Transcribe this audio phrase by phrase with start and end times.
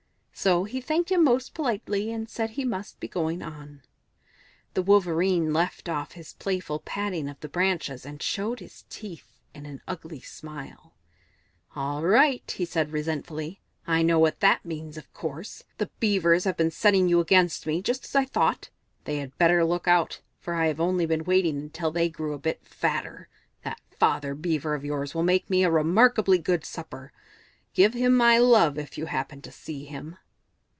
[0.33, 3.83] So he thanked him most politely and said he must be going on.
[4.73, 9.67] The Wolverene left off his playful patting of the branches and showed his teeth in
[9.67, 10.95] an ugly smile.
[11.75, 13.61] "All right," he said resentfully.
[13.85, 15.61] "I know what that means, of course.
[15.77, 18.71] The Beavers have been setting you against me, just as I thought.
[19.03, 22.39] They had better look out, for I have only been waiting until they grew a
[22.39, 23.29] bit fatter.
[23.63, 27.13] That 'Father Beaver' of yours will make me a remarkably good supper.
[27.75, 30.17] Give him my love if you happen to see him."